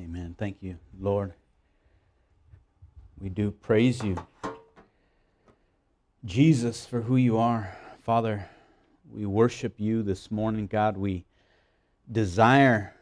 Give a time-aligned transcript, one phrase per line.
[0.00, 0.34] Amen.
[0.38, 1.34] Thank you, Lord.
[3.20, 4.16] We do praise you,
[6.24, 7.76] Jesus, for who you are.
[8.02, 8.48] Father,
[9.12, 10.96] we worship you this morning, God.
[10.96, 11.26] We
[12.10, 12.94] desire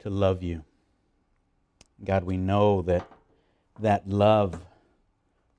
[0.00, 0.64] to love you.
[2.04, 3.08] God, we know that
[3.80, 4.60] that love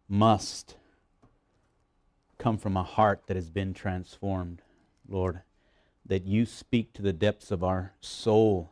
[0.08, 0.76] must
[2.38, 4.62] come from a heart that has been transformed,
[5.08, 5.42] Lord,
[6.06, 8.70] that you speak to the depths of our soul,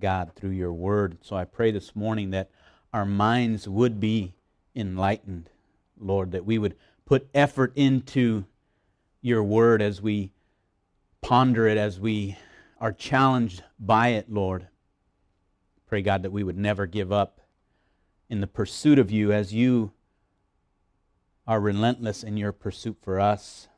[0.00, 1.18] God, through your word.
[1.22, 2.50] So I pray this morning that
[2.92, 4.34] our minds would be
[4.74, 5.50] enlightened,
[5.98, 8.44] Lord, that we would put effort into
[9.22, 10.32] your word as we
[11.22, 12.36] ponder it, as we
[12.78, 14.68] are challenged by it, Lord.
[15.86, 17.40] Pray, God, that we would never give up
[18.28, 19.92] in the pursuit of you as you
[21.46, 23.68] are relentless in your pursuit for us.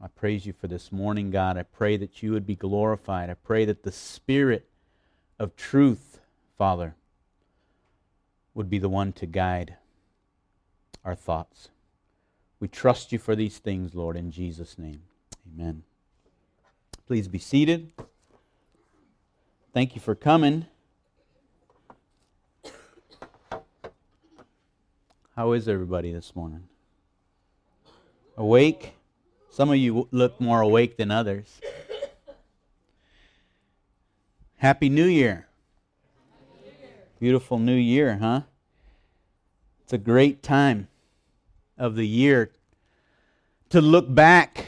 [0.00, 1.56] I praise you for this morning, God.
[1.56, 3.30] I pray that you would be glorified.
[3.30, 4.68] I pray that the Spirit
[5.38, 6.20] of truth,
[6.56, 6.94] Father,
[8.54, 9.76] would be the one to guide
[11.04, 11.68] our thoughts.
[12.60, 15.02] We trust you for these things, Lord, in Jesus' name.
[15.52, 15.82] Amen.
[17.06, 17.92] Please be seated.
[19.72, 20.66] Thank you for coming.
[25.36, 26.68] How is everybody this morning?
[28.36, 28.94] Awake?
[29.50, 31.60] Some of you look more awake than others.
[34.64, 35.46] Happy New Year.
[37.20, 38.40] Beautiful New Year, huh?
[39.82, 40.88] It's a great time
[41.76, 42.50] of the year
[43.68, 44.64] to look back,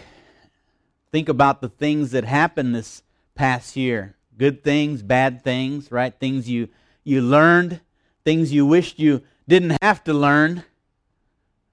[1.11, 3.03] think about the things that happened this
[3.35, 6.13] past year good things, bad things, right?
[6.21, 6.69] Things you,
[7.03, 7.81] you learned,
[8.23, 10.63] things you wished you didn't have to learn,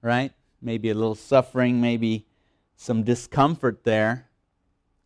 [0.00, 0.32] right?
[0.62, 2.24] Maybe a little suffering, maybe
[2.74, 4.30] some discomfort there.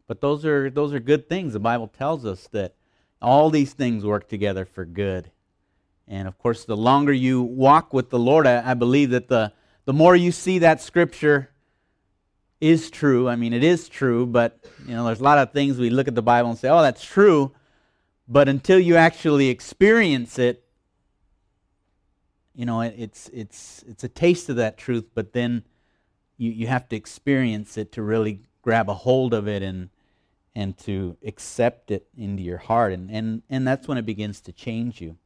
[0.06, 1.52] But those are those are good things.
[1.52, 2.76] The Bible tells us that
[3.20, 5.30] all these things work together for good.
[6.06, 9.52] And of course, the longer you walk with the Lord, I, I believe that the,
[9.84, 11.50] the more you see that scripture
[12.60, 13.28] is true.
[13.28, 16.08] I mean, it is true, but you know, there's a lot of things we look
[16.08, 17.52] at the Bible and say, "Oh, that's true,"
[18.26, 20.64] but until you actually experience it,
[22.54, 25.62] you know, it's it's it's a taste of that truth, but then
[26.36, 29.90] you, you have to experience it to really grab a hold of it and
[30.58, 34.52] and to accept it into your heart and, and, and that's when it begins to
[34.52, 35.16] change you.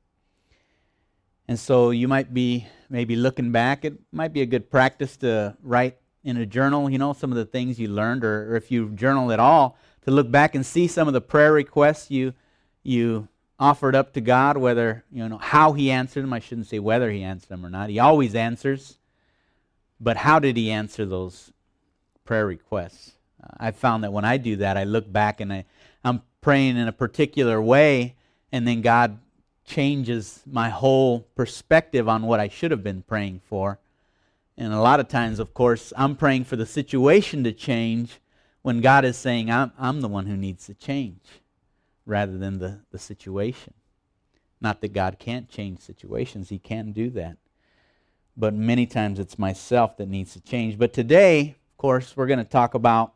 [1.48, 5.56] And so you might be maybe looking back, it might be a good practice to
[5.62, 8.70] write in a journal, you know, some of the things you learned, or, or if
[8.70, 12.34] you journal at all, to look back and see some of the prayer requests you
[12.82, 13.26] you
[13.58, 16.34] offered up to God, whether, you know, how He answered them.
[16.34, 17.88] I shouldn't say whether He answered them or not.
[17.88, 18.98] He always answers.
[19.98, 21.52] But how did He answer those
[22.26, 23.12] prayer requests?
[23.58, 25.64] I've found that when I do that, I look back and I,
[26.04, 28.14] I'm praying in a particular way,
[28.50, 29.18] and then God
[29.64, 33.78] changes my whole perspective on what I should have been praying for.
[34.56, 38.20] And a lot of times, of course, I'm praying for the situation to change
[38.62, 41.20] when God is saying, I'm, I'm the one who needs to change
[42.06, 43.74] rather than the, the situation.
[44.60, 47.38] Not that God can't change situations, He can do that.
[48.36, 50.78] But many times it's myself that needs to change.
[50.78, 53.14] But today, of course, we're going to talk about,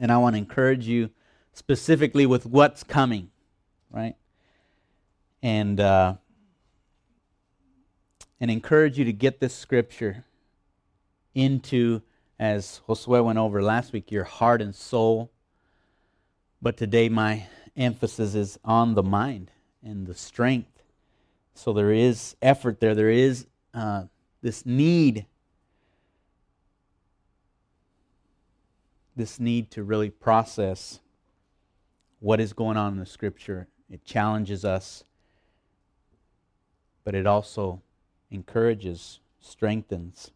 [0.00, 1.10] and I want to encourage you
[1.52, 3.30] specifically with what's coming,
[3.90, 4.16] right?
[5.42, 6.14] And, uh,
[8.40, 10.24] and encourage you to get this scripture
[11.34, 12.02] into,
[12.38, 15.30] as Josue went over last week, your heart and soul
[16.62, 19.50] but today, my emphasis is on the mind
[19.82, 20.82] and the strength.
[21.54, 22.94] So there is effort there.
[22.94, 24.04] There is uh,
[24.42, 25.24] this need,
[29.16, 31.00] this need to really process
[32.20, 33.68] what is going on in the Scripture.
[33.90, 35.04] It challenges us,
[37.04, 37.82] but it also
[38.30, 40.30] encourages, strengthens.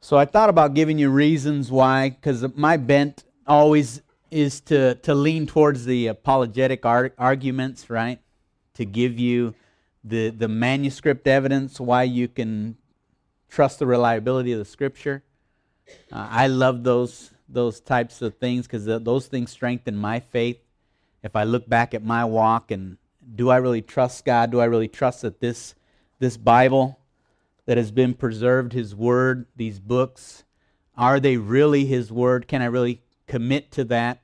[0.00, 5.14] So I thought about giving you reasons why, because my bent always is to, to
[5.14, 8.20] lean towards the apologetic ar- arguments, right?
[8.74, 9.54] To give you
[10.04, 12.76] the, the manuscript evidence why you can
[13.48, 15.22] trust the reliability of the scripture.
[16.12, 20.58] Uh, I love those, those types of things because those things strengthen my faith.
[21.22, 22.96] If I look back at my walk and
[23.34, 24.50] do I really trust God?
[24.50, 25.74] Do I really trust that this,
[26.18, 26.98] this Bible
[27.66, 30.44] that has been preserved, His Word, these books,
[30.96, 32.48] are they really His Word?
[32.48, 34.22] Can I really commit to that.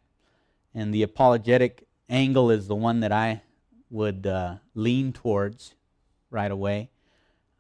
[0.75, 3.43] And the apologetic angle is the one that I
[3.91, 5.75] would uh, lean towards
[6.31, 6.91] right away.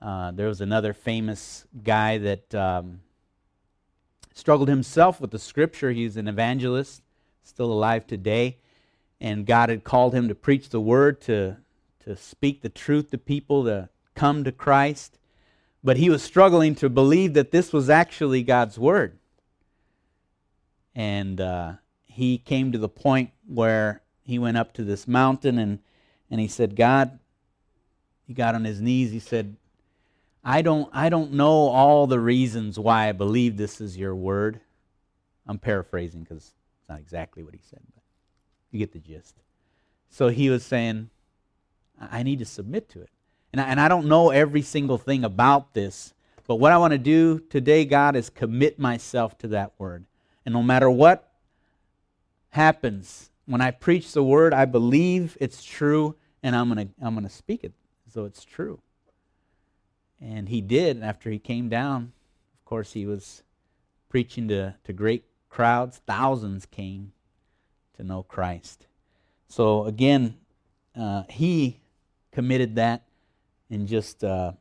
[0.02, 3.00] Uh, there was another famous guy that um,
[4.34, 5.92] struggled himself with the scripture.
[5.92, 7.02] He's an evangelist,
[7.42, 8.58] still alive today.
[9.20, 11.56] And God had called him to preach the word, to,
[12.04, 15.18] to speak the truth to people, to come to Christ.
[15.82, 19.18] But he was struggling to believe that this was actually God's word.
[20.94, 25.78] And uh, he came to the point where he went up to this mountain and,
[26.30, 27.18] and he said, God,
[28.26, 29.10] he got on his knees.
[29.12, 29.56] He said,
[30.44, 34.60] I don't, I don't know all the reasons why I believe this is your word.
[35.46, 38.02] I'm paraphrasing because it's not exactly what he said, but
[38.70, 39.36] you get the gist.
[40.10, 41.10] So he was saying,
[41.98, 43.10] I need to submit to it.
[43.52, 46.12] And I, and I don't know every single thing about this,
[46.46, 50.04] but what I want to do today, God, is commit myself to that word.
[50.44, 51.32] And no matter what
[52.50, 57.14] happens, when I preach the word, I believe it's true, and I'm going to I'm
[57.14, 57.72] going to speak it
[58.06, 58.80] as though it's true.
[60.24, 62.12] And he did after he came down.
[62.58, 63.42] Of course, he was
[64.08, 66.00] preaching to, to great crowds.
[66.06, 67.12] Thousands came
[67.96, 68.86] to know Christ.
[69.48, 70.36] So, again,
[70.96, 71.78] uh, he
[72.32, 73.02] committed that
[73.68, 74.52] in just, uh,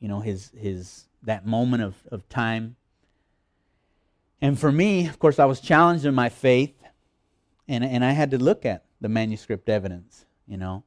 [0.00, 2.76] you know, his, his, that moment of, of time.
[4.40, 6.74] And for me, of course, I was challenged in my faith,
[7.68, 10.82] and, and I had to look at the manuscript evidence, you know,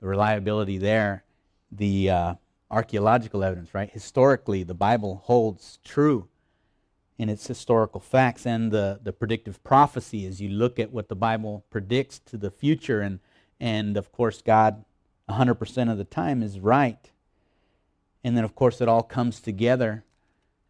[0.00, 1.22] the reliability there,
[1.70, 2.34] the, uh,
[2.72, 3.90] archaeological evidence, right?
[3.90, 6.28] Historically, the Bible holds true
[7.18, 11.14] in its historical facts and the, the predictive prophecy as you look at what the
[11.14, 13.00] Bible predicts to the future.
[13.00, 13.20] And,
[13.60, 14.84] and of course, God,
[15.28, 17.10] 100% of the time, is right.
[18.24, 20.04] And then, of course, it all comes together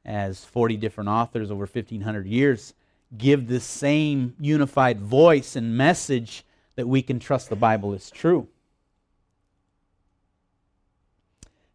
[0.04, 2.74] as 40 different authors over 1,500 years
[3.16, 6.44] give this same unified voice and message
[6.76, 8.48] that we can trust the Bible is true.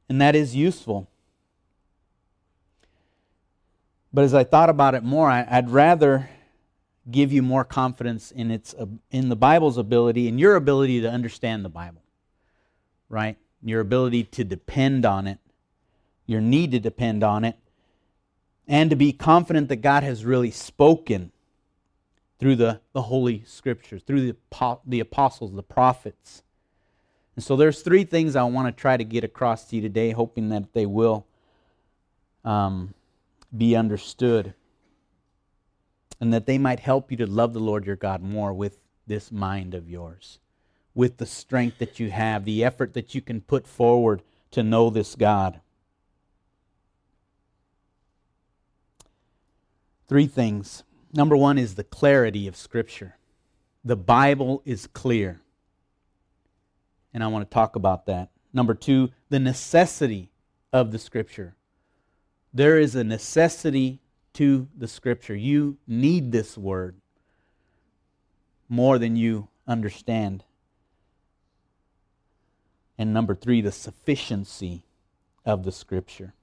[0.09, 1.07] And that is useful.
[4.13, 6.29] But as I thought about it more, I, would rather
[7.09, 11.09] give you more confidence in its uh, in the Bible's ability and your ability to
[11.09, 12.01] understand the Bible,
[13.09, 13.37] right?
[13.61, 15.39] Your ability to depend on it,
[16.25, 17.57] your need to depend on it,
[18.67, 21.31] and to be confident that God has really spoken
[22.39, 26.43] through the, the Holy Scriptures, through the, the apostles, the prophets.
[27.37, 30.09] And so there's three things I want to try to get across to you today,
[30.09, 31.27] hoping that they will
[32.43, 32.95] um,
[33.55, 34.55] be understood
[36.19, 39.31] and that they might help you to love the Lord your God more with this
[39.31, 40.39] mind of yours,
[40.95, 44.89] with the strength that you have, the effort that you can put forward to know
[44.89, 45.59] this God.
[50.07, 50.83] Three things.
[51.13, 53.17] Number one is the clarity of Scripture.
[53.85, 55.39] The Bible is clear
[57.17, 58.29] and I want to talk about that.
[58.53, 60.29] Number two, the necessity
[60.71, 61.55] of the Scripture.
[62.53, 64.01] There is a necessity
[64.33, 65.35] to the Scripture.
[65.35, 66.95] You need this word
[68.69, 70.43] more than you understand.
[72.99, 74.83] And number three, the sufficiency
[75.43, 76.35] of the Scripture.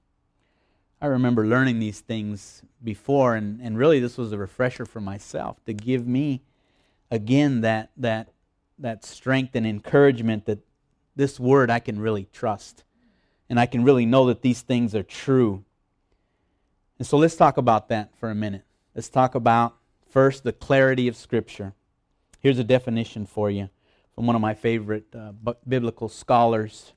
[1.01, 5.63] I remember learning these things before, and, and really this was a refresher for myself
[5.67, 6.41] to give me
[7.09, 8.33] again that, that
[8.79, 10.59] that strength and encouragement that
[11.15, 12.83] this word I can really trust.
[13.49, 15.63] And I can really know that these things are true.
[16.97, 18.63] And so let's talk about that for a minute.
[18.93, 19.75] Let's talk about
[20.09, 21.73] first the clarity of Scripture.
[22.39, 23.69] Here's a definition for you
[24.13, 25.33] from one of my favorite uh,
[25.67, 26.93] biblical scholars.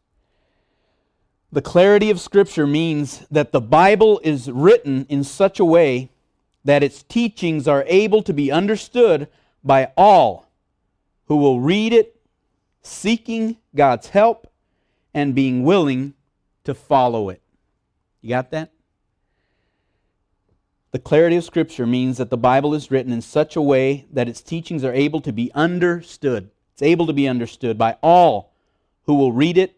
[1.51, 6.11] The clarity of Scripture means that the Bible is written in such a way
[6.65, 9.29] that its teachings are able to be understood
[9.65, 10.48] by all
[11.29, 12.21] who will read it,
[12.83, 14.51] seeking God's help
[15.15, 16.15] and being willing
[16.65, 17.43] to follow it.
[18.21, 18.73] You got that?
[20.91, 24.29] The clarity of Scripture means that the Bible is written in such a way that
[24.29, 26.51] its teachings are able to be understood.
[26.73, 28.55] It's able to be understood by all
[29.05, 29.77] who will read it,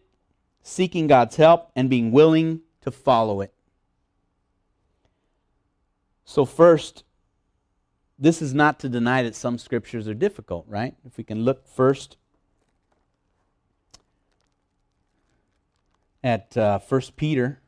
[0.63, 3.53] seeking God's help and being willing to follow it.
[6.23, 7.03] So, first,
[8.21, 10.93] this is not to deny that some scriptures are difficult, right?
[11.03, 12.17] If we can look first
[16.23, 17.59] at uh, 1 Peter.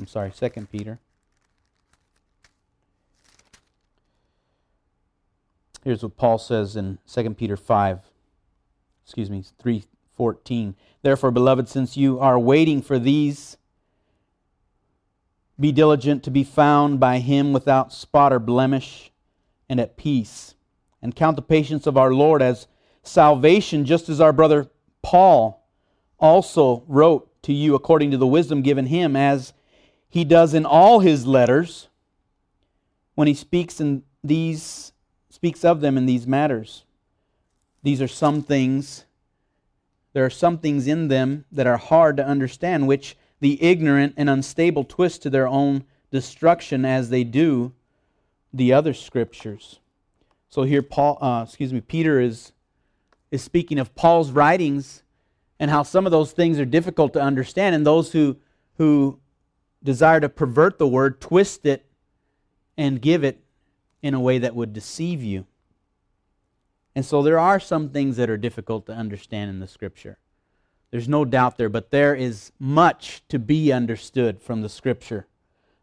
[0.00, 0.98] I'm sorry, 2 Peter.
[5.84, 8.00] Here's what Paul says in 2 Peter 5,
[9.04, 10.74] excuse me, 3:14.
[11.02, 13.58] Therefore, beloved, since you are waiting for these
[15.62, 19.10] be diligent to be found by him without spot or blemish
[19.68, 20.54] and at peace.
[21.00, 22.66] And count the patience of our Lord as
[23.02, 24.70] salvation, just as our brother
[25.02, 25.66] Paul
[26.18, 29.52] also wrote to you according to the wisdom given him, as
[30.08, 31.88] he does in all his letters.
[33.14, 34.92] when he speaks in these
[35.28, 36.84] speaks of them in these matters.
[37.82, 39.04] These are some things
[40.12, 44.30] there are some things in them that are hard to understand which the ignorant and
[44.30, 45.82] unstable twist to their own
[46.12, 47.72] destruction as they do
[48.54, 49.80] the other scriptures.
[50.48, 52.52] So here Paul uh, excuse me Peter is
[53.32, 55.02] is speaking of Paul's writings
[55.58, 58.36] and how some of those things are difficult to understand and those who
[58.78, 59.18] who
[59.82, 61.84] desire to pervert the word twist it
[62.76, 63.42] and give it
[64.02, 65.46] in a way that would deceive you.
[66.94, 70.18] And so there are some things that are difficult to understand in the scripture.
[70.92, 75.26] There's no doubt there, but there is much to be understood from the scripture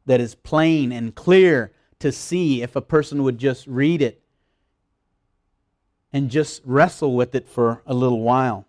[0.05, 4.21] that is plain and clear to see if a person would just read it
[6.13, 8.65] and just wrestle with it for a little while.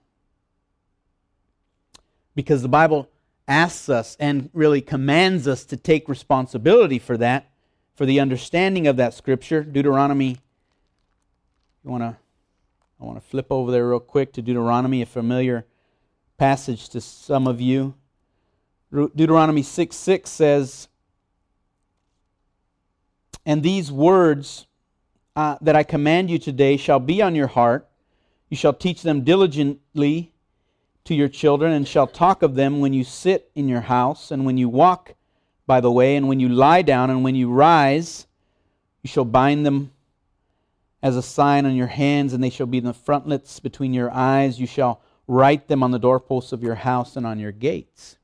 [2.34, 3.10] Because the Bible
[3.46, 7.50] asks us and really commands us to take responsibility for that,
[7.94, 9.62] for the understanding of that scripture.
[9.62, 10.38] Deuteronomy,
[11.84, 12.16] you want to
[12.98, 15.66] I want to flip over there real quick to Deuteronomy, a familiar
[16.40, 17.92] passage to some of you.
[18.90, 20.88] Deuteronomy 6 6 says,
[23.44, 24.66] And these words
[25.36, 27.86] uh, that I command you today shall be on your heart.
[28.48, 30.32] You shall teach them diligently
[31.04, 34.46] to your children, and shall talk of them when you sit in your house, and
[34.46, 35.12] when you walk
[35.66, 38.26] by the way, and when you lie down, and when you rise.
[39.02, 39.92] You shall bind them
[41.02, 44.10] as a sign on your hands, and they shall be in the frontlets between your
[44.10, 44.58] eyes.
[44.58, 48.18] You shall write them on the doorposts of your house and on your gates.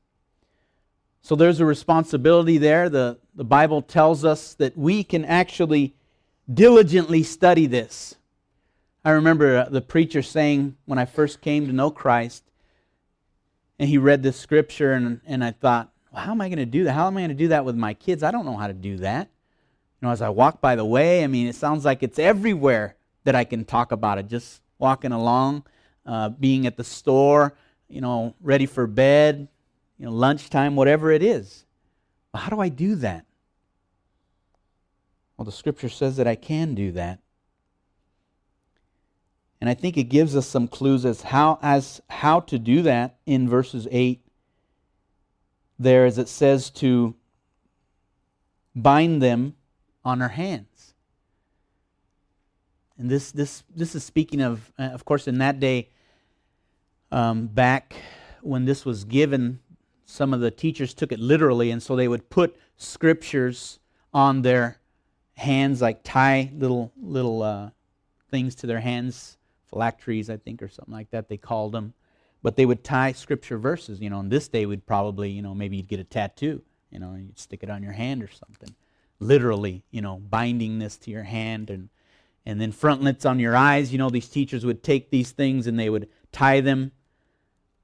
[1.21, 2.89] So there's a responsibility there.
[2.89, 5.95] The, the Bible tells us that we can actually
[6.53, 8.15] diligently study this.
[9.05, 12.43] I remember uh, the preacher saying when I first came to know Christ,
[13.79, 16.65] and he read this scripture, and, and I thought, well, how am I going to
[16.65, 16.93] do that?
[16.93, 18.21] How am I going to do that with my kids?
[18.21, 19.29] I don't know how to do that.
[20.01, 22.97] You know, as I walk by the way, I mean, it sounds like it's everywhere
[23.23, 24.27] that I can talk about it.
[24.27, 25.63] Just walking along,
[26.07, 27.55] uh, being at the store,
[27.87, 29.47] you know, ready for bed,
[29.99, 31.65] you know, lunchtime, whatever it is.
[32.31, 33.25] But how do I do that?
[35.35, 37.19] Well, the scripture says that I can do that.
[39.59, 43.17] And I think it gives us some clues as how as how to do that
[43.25, 44.21] in verses 8
[45.79, 47.15] there as it says to
[48.75, 49.55] bind them
[50.03, 50.93] on our hands.
[52.97, 55.89] And this, this, this is speaking of, uh, of course, in that day,
[57.11, 57.95] um, back
[58.41, 59.59] when this was given,
[60.05, 63.79] some of the teachers took it literally, and so they would put scriptures
[64.13, 64.79] on their
[65.35, 67.69] hands, like tie little little uh,
[68.31, 69.37] things to their hands,
[69.69, 71.29] phylacteries, I think, or something like that.
[71.29, 71.93] They called them,
[72.41, 73.99] but they would tie scripture verses.
[73.99, 76.61] You know, on this day, we'd probably, you know, maybe you'd get a tattoo.
[76.89, 78.73] You know, and you'd stick it on your hand or something
[79.19, 81.89] literally, you know, binding this to your hand and
[82.45, 83.91] and then frontlets on your eyes.
[83.91, 86.91] You know, these teachers would take these things and they would tie them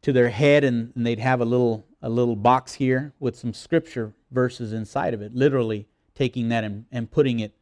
[0.04, 3.54] to their head and, and they'd have a little a little box here with some
[3.54, 7.54] scripture verses inside of it, literally taking that and, and putting it,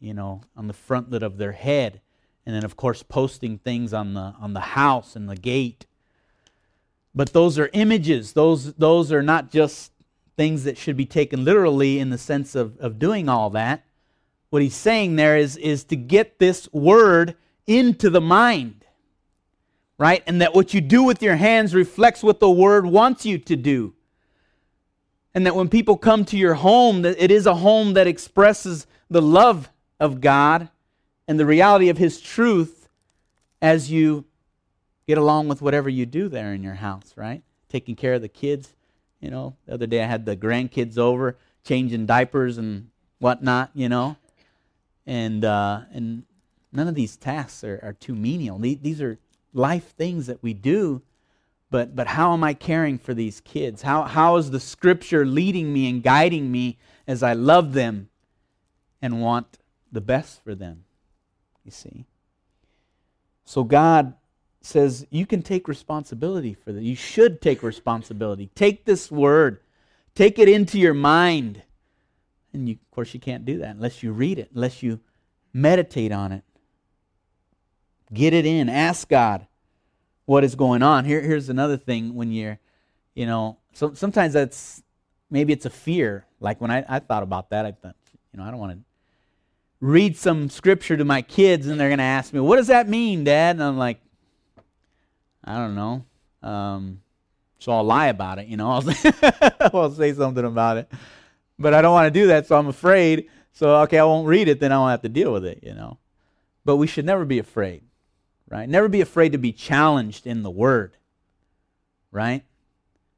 [0.00, 2.00] you know, on the frontlet of their head.
[2.46, 5.86] And then of course posting things on the on the house and the gate.
[7.14, 8.32] But those are images.
[8.32, 9.92] Those those are not just
[10.36, 13.84] things that should be taken literally in the sense of, of doing all that.
[14.50, 18.84] What he's saying there is, is to get this word into the mind,
[19.98, 20.22] right?
[20.26, 23.56] And that what you do with your hands reflects what the word wants you to
[23.56, 23.94] do.
[25.34, 28.86] And that when people come to your home, that it is a home that expresses
[29.10, 29.68] the love
[30.00, 30.70] of God
[31.28, 32.88] and the reality of his truth
[33.60, 34.24] as you
[35.06, 37.42] get along with whatever you do there in your house, right?
[37.68, 38.74] Taking care of the kids,
[39.20, 43.88] you know, the other day I had the grandkids over changing diapers and whatnot, you
[43.88, 44.16] know.
[45.06, 46.24] And uh, and
[46.72, 48.58] none of these tasks are, are too menial.
[48.58, 49.18] These are
[49.56, 51.02] life things that we do.
[51.70, 53.82] But but how am I caring for these kids?
[53.82, 58.08] How how is the scripture leading me and guiding me as I love them
[59.02, 59.58] and want
[59.90, 60.84] the best for them?
[61.64, 62.06] You see.
[63.44, 64.14] So God
[64.60, 66.82] says you can take responsibility for that.
[66.82, 68.50] You should take responsibility.
[68.54, 69.60] Take this word,
[70.14, 71.62] take it into your mind.
[72.52, 75.00] And you, of course, you can't do that unless you read it, unless you
[75.52, 76.42] meditate on it.
[78.12, 78.68] Get it in.
[78.68, 79.46] Ask God
[80.24, 81.04] what is going on.
[81.04, 82.58] Here, here's another thing when you're,
[83.14, 84.82] you know, so sometimes that's
[85.30, 86.26] maybe it's a fear.
[86.40, 87.96] Like when I, I thought about that, I thought,
[88.32, 88.78] you know, I don't want to
[89.80, 92.88] read some scripture to my kids and they're going to ask me, what does that
[92.88, 93.56] mean, Dad?
[93.56, 94.00] And I'm like,
[95.44, 96.04] I don't know.
[96.42, 97.00] Um,
[97.58, 98.70] so I'll lie about it, you know.
[98.72, 99.12] I'll say,
[99.60, 100.92] I'll say something about it.
[101.58, 103.28] But I don't want to do that, so I'm afraid.
[103.52, 105.72] So, okay, I won't read it, then I won't have to deal with it, you
[105.72, 105.98] know.
[106.64, 107.82] But we should never be afraid,
[108.48, 108.68] right?
[108.68, 110.96] Never be afraid to be challenged in the Word,
[112.10, 112.44] right?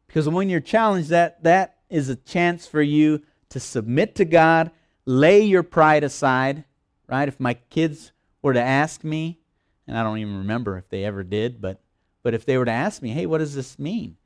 [0.06, 4.70] Because when you're challenged, that, that is a chance for you to submit to God,
[5.04, 6.64] lay your pride aside,
[7.06, 7.28] right?
[7.28, 9.38] If my kids were to ask me,
[9.87, 11.80] and I don't even remember if they ever did, but,
[12.23, 14.16] but if they were to ask me, hey, what does this mean?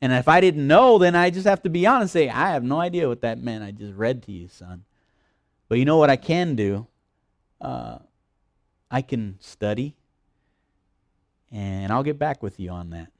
[0.00, 2.50] And if I didn't know, then I just have to be honest and say, I
[2.50, 3.62] have no idea what that meant.
[3.62, 4.84] I just read to you, son.
[5.68, 6.88] But you know what I can do?
[7.60, 7.98] Uh,
[8.90, 9.94] I can study,
[11.52, 13.12] and I'll get back with you on that,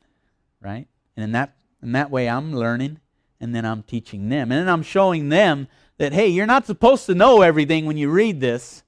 [0.61, 0.89] right?
[1.17, 2.99] And in that, in that way, I'm learning,
[3.41, 4.51] and then I'm teaching them.
[4.51, 8.11] And then I'm showing them that, hey, you're not supposed to know everything when you
[8.11, 8.83] read this.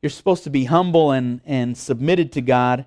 [0.00, 2.86] You're supposed to be humble and, and submitted to God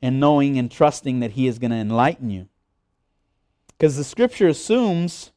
[0.00, 2.48] and knowing and trusting that He is going to enlighten you.
[3.68, 5.32] Because the scripture assumes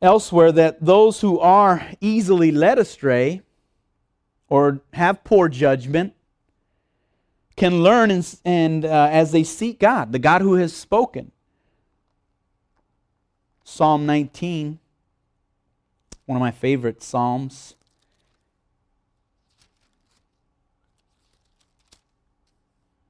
[0.00, 3.42] elsewhere that those who are easily led astray
[4.48, 6.14] or have poor judgment
[7.56, 11.32] can learn and, and uh, as they seek God, the God who has spoken.
[13.64, 14.78] Psalm 19,
[16.26, 17.74] one of my favorite psalms.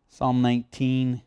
[0.09, 1.23] Psalm 19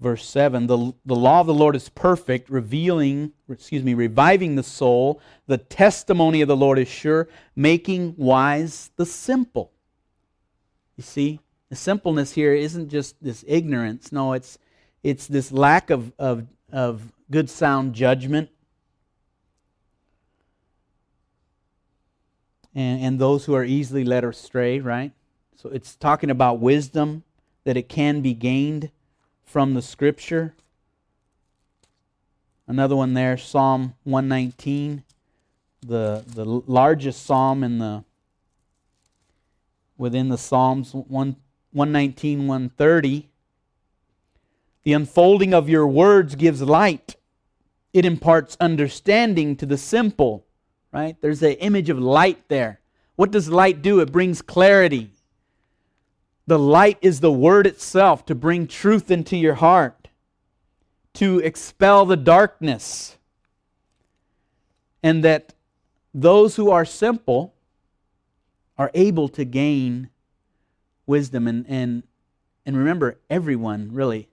[0.00, 4.62] verse 7 the, the law of the lord is perfect revealing excuse me reviving the
[4.62, 5.20] soul.
[5.46, 9.72] The testimony of the lord is sure making wise the simple.
[10.96, 14.12] You see the simpleness here isn't just this ignorance.
[14.12, 14.58] No it's
[15.02, 18.50] it's this lack of of, of good sound judgment.
[22.74, 25.12] And, and those who are easily led astray right?
[25.56, 27.24] So it's talking about wisdom
[27.64, 28.90] that it can be gained
[29.48, 30.54] from the scripture.
[32.66, 35.02] Another one there, Psalm 119,
[35.80, 38.04] the, the largest psalm in the
[39.96, 43.28] within the Psalms, 1, 119, 130.
[44.84, 47.16] The unfolding of your words gives light.
[47.92, 50.44] It imparts understanding to the simple.
[50.92, 51.16] Right?
[51.20, 52.80] There's an image of light there.
[53.16, 54.00] What does light do?
[54.00, 55.10] It brings clarity.
[56.48, 60.08] The light is the word itself to bring truth into your heart,
[61.12, 63.18] to expel the darkness.
[65.02, 65.52] And that
[66.14, 67.52] those who are simple
[68.78, 70.08] are able to gain
[71.06, 71.46] wisdom.
[71.46, 72.02] And, and,
[72.64, 74.30] and remember, everyone really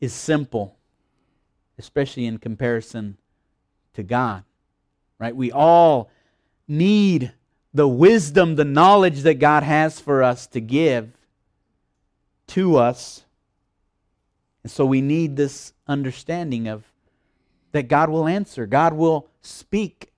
[0.00, 0.76] is simple,
[1.78, 3.18] especially in comparison
[3.92, 4.42] to God.
[5.20, 5.36] Right?
[5.36, 6.10] We all
[6.66, 7.32] need
[7.74, 11.10] the wisdom, the knowledge that God has for us to give
[12.46, 13.24] to us.
[14.62, 16.84] And so we need this understanding of
[17.72, 20.12] that God will answer, God will speak.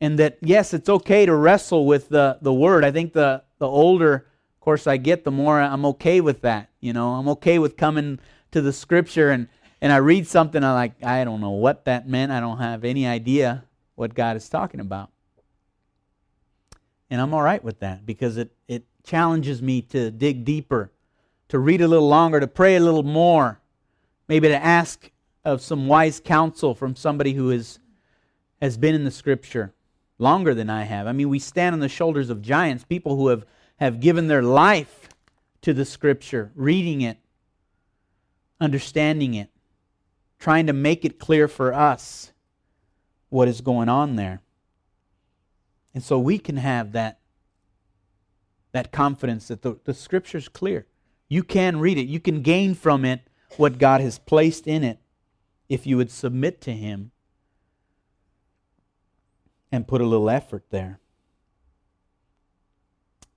[0.00, 2.84] And that, yes, it's okay to wrestle with the, the word.
[2.84, 6.68] I think the, the older, of course, I get, the more I'm okay with that.
[6.80, 8.20] You know, I'm okay with coming
[8.52, 9.48] to the scripture and,
[9.80, 12.30] and I read something, I'm like, I don't know what that meant.
[12.30, 13.64] I don't have any idea
[13.96, 15.10] what God is talking about.
[17.10, 20.90] And I'm all right with that because it, it challenges me to dig deeper,
[21.48, 23.60] to read a little longer, to pray a little more,
[24.28, 25.10] maybe to ask
[25.44, 27.78] of some wise counsel from somebody who is,
[28.60, 29.72] has been in the scripture
[30.18, 31.06] longer than I have.
[31.06, 34.42] I mean, we stand on the shoulders of giants, people who have, have given their
[34.42, 35.08] life
[35.62, 37.18] to the scripture, reading it,
[38.60, 39.50] understanding it,
[40.38, 42.32] trying to make it clear for us
[43.28, 44.40] what is going on there.
[45.94, 47.20] And so we can have that,
[48.72, 50.86] that confidence that the, the scripture's clear.
[51.28, 53.22] You can read it, you can gain from it
[53.56, 54.98] what God has placed in it
[55.68, 57.10] if you would submit to Him
[59.70, 61.00] and put a little effort there.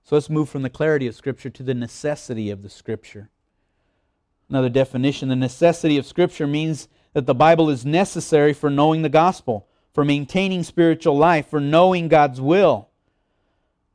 [0.04, 3.30] So let's move from the clarity of Scripture to the necessity of the Scripture.
[4.48, 9.08] Another definition the necessity of Scripture means that the Bible is necessary for knowing the
[9.08, 12.88] gospel for maintaining spiritual life, for knowing God's will,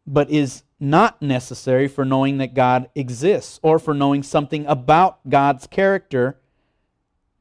[0.05, 5.65] but is not necessary for knowing that God exists or for knowing something about God's
[5.65, 6.37] character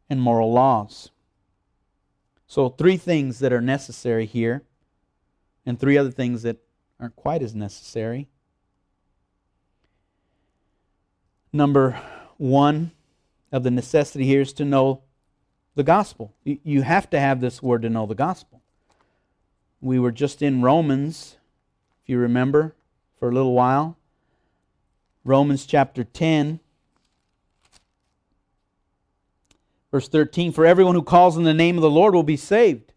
[0.09, 1.11] and moral laws.
[2.47, 4.62] So, three things that are necessary here,
[5.66, 6.59] and three other things that
[7.01, 8.29] aren't quite as necessary.
[11.53, 12.01] Number
[12.37, 12.92] one
[13.51, 15.03] of the necessity here is to know
[15.76, 16.34] the gospel.
[16.42, 18.60] You have to have this word to know the gospel.
[19.80, 21.36] We were just in Romans,
[22.02, 22.74] if you remember,
[23.20, 23.96] for a little while.
[25.24, 26.58] Romans chapter 10,
[29.96, 32.92] Verse 13 For everyone who calls on the name of the Lord will be saved.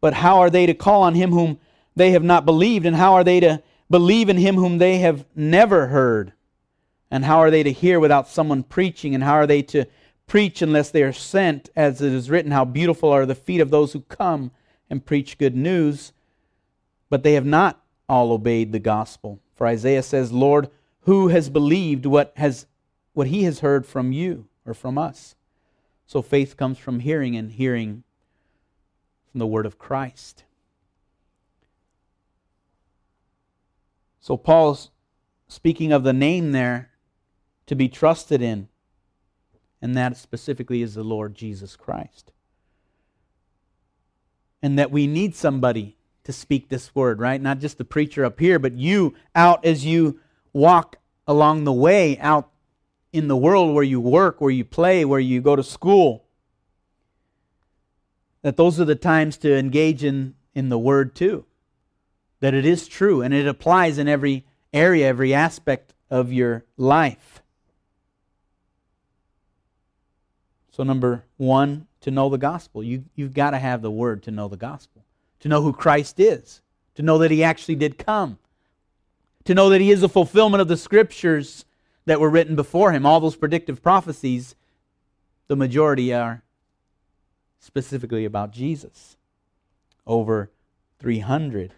[0.00, 1.58] But how are they to call on him whom
[1.96, 2.86] they have not believed?
[2.86, 6.32] And how are they to believe in him whom they have never heard?
[7.10, 9.12] And how are they to hear without someone preaching?
[9.12, 9.86] And how are they to
[10.30, 11.70] preach unless they are sent?
[11.74, 14.52] As it is written, How beautiful are the feet of those who come
[14.88, 16.12] and preach good news.
[17.08, 19.40] But they have not all obeyed the gospel.
[19.56, 22.66] For Isaiah says, Lord, who has believed what, has,
[23.12, 25.34] what he has heard from you or from us?
[26.06, 28.04] So faith comes from hearing, and hearing
[29.30, 30.44] from the word of Christ.
[34.20, 34.90] So Paul's
[35.48, 36.90] speaking of the name there
[37.66, 38.68] to be trusted in,
[39.82, 42.32] and that specifically is the Lord Jesus Christ.
[44.62, 47.40] And that we need somebody to speak this word, right?
[47.40, 50.20] Not just the preacher up here, but you out as you
[50.52, 52.50] walk along the way out
[53.12, 56.24] in the world where you work, where you play, where you go to school.
[58.42, 61.44] That those are the times to engage in, in the word too.
[62.40, 67.39] That it is true and it applies in every area, every aspect of your life.
[70.70, 72.82] So, number one, to know the gospel.
[72.82, 75.04] You, you've got to have the word to know the gospel,
[75.40, 76.62] to know who Christ is,
[76.94, 78.38] to know that he actually did come,
[79.44, 81.64] to know that he is a fulfillment of the scriptures
[82.06, 83.04] that were written before him.
[83.04, 84.54] All those predictive prophecies,
[85.48, 86.42] the majority are
[87.58, 89.16] specifically about Jesus.
[90.06, 90.50] Over
[91.00, 91.74] 300.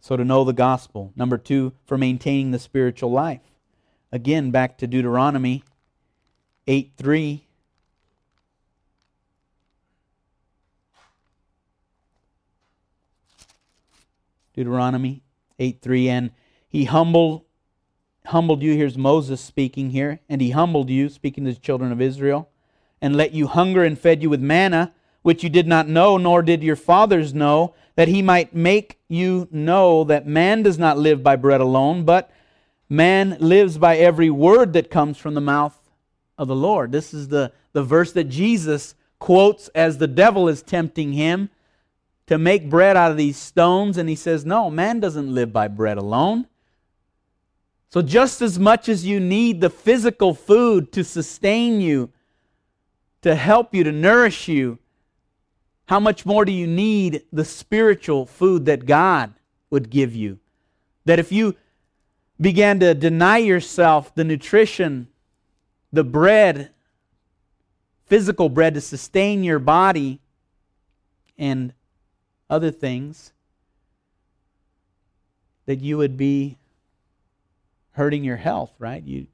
[0.00, 1.12] So, to know the gospel.
[1.16, 3.40] Number two, for maintaining the spiritual life.
[4.14, 5.64] Again, back to Deuteronomy
[6.68, 7.44] 8 3.
[14.54, 15.24] Deuteronomy
[15.58, 16.08] 8 3.
[16.08, 16.30] And
[16.68, 17.42] he humbled
[18.26, 18.76] humbled you.
[18.76, 20.20] Here's Moses speaking here.
[20.28, 22.48] And he humbled you, speaking to the children of Israel,
[23.02, 26.40] and let you hunger and fed you with manna, which you did not know, nor
[26.40, 31.24] did your fathers know, that he might make you know that man does not live
[31.24, 32.30] by bread alone, but
[32.94, 35.78] man lives by every word that comes from the mouth
[36.38, 36.92] of the Lord.
[36.92, 41.50] This is the, the verse that Jesus quotes as the devil is tempting him
[42.26, 43.96] to make bread out of these stones.
[43.96, 46.46] And he says, No, man doesn't live by bread alone.
[47.90, 52.10] So, just as much as you need the physical food to sustain you,
[53.22, 54.78] to help you, to nourish you,
[55.86, 59.34] how much more do you need the spiritual food that God
[59.70, 60.38] would give you?
[61.04, 61.54] That if you
[62.40, 65.08] began to deny yourself the nutrition,
[65.92, 66.70] the bread,
[68.06, 70.20] physical bread to sustain your body
[71.38, 71.72] and
[72.50, 73.32] other things,
[75.66, 76.58] that you would be
[77.92, 79.02] hurting your health, right?
[79.02, 79.26] You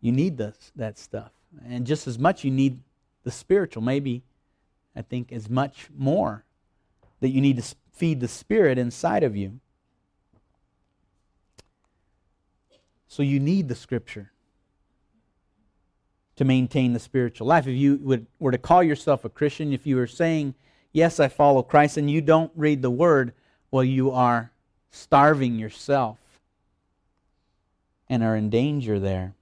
[0.00, 1.32] you need this that stuff.
[1.66, 2.80] And just as much you need
[3.24, 4.22] the spiritual, maybe
[4.94, 6.44] I think as much more
[7.20, 9.60] that you need to feed the spirit inside of you.
[13.10, 14.30] So you need the scripture
[16.36, 17.66] to maintain the spiritual life.
[17.66, 20.54] If you would, were to call yourself a Christian, if you were saying,
[20.92, 23.32] Yes, I follow Christ, and you don't read the word,
[23.72, 24.52] well, you are
[24.92, 26.18] starving yourself
[28.08, 29.34] and are in danger there.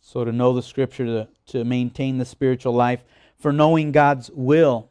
[0.00, 3.02] So, to know the scripture, to, to maintain the spiritual life,
[3.36, 4.88] for knowing God's will.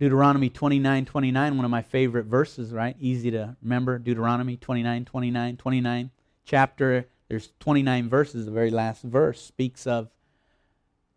[0.00, 2.96] Deuteronomy 29 29, one of my favorite verses, right?
[2.98, 3.98] Easy to remember.
[3.98, 6.10] Deuteronomy 29 29, 29
[6.46, 7.06] chapter.
[7.28, 8.46] There's 29 verses.
[8.46, 10.08] The very last verse speaks of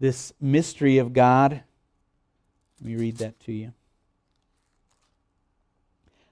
[0.01, 1.63] this mystery of God.
[2.81, 3.73] Let me read that to you.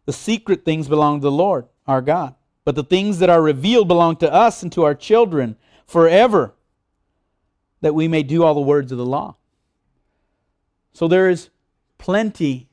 [0.06, 2.36] The secret things belong to the Lord, our God.
[2.66, 5.56] But the things that are revealed belong to us and to our children
[5.88, 6.54] forever,
[7.80, 9.38] that we may do all the words of the law.
[10.92, 11.50] So there is
[12.02, 12.68] plenty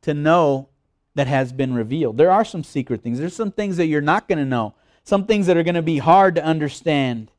[0.00, 0.70] to know
[1.14, 2.16] that has been revealed.
[2.16, 3.18] There are some secret things.
[3.18, 4.74] There's some things that you're not going to know.
[5.04, 7.30] Some things that are going to be hard to understand,